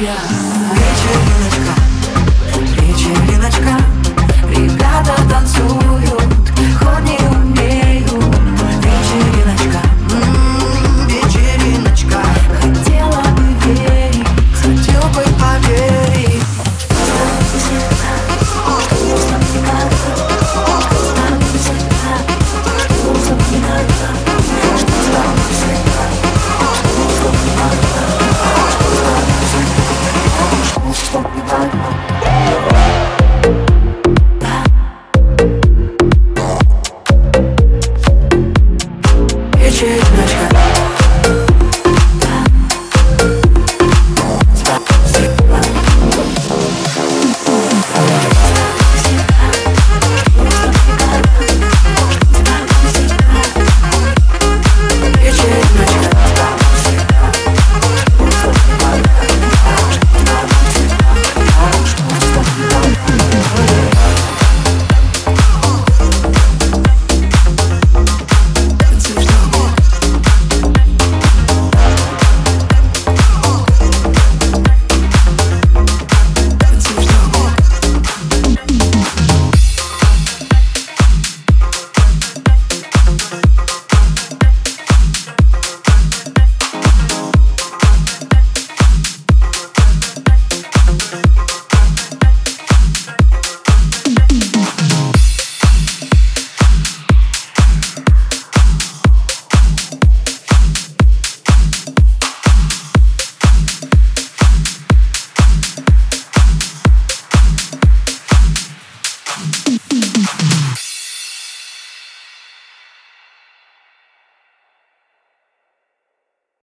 [0.00, 0.33] yeah.